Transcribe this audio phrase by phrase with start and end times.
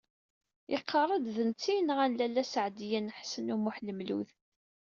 [0.75, 4.29] Iqarr-d d netta ay yenɣan Lalla Seɛdiya n Ḥsen u Muḥ Lmlud.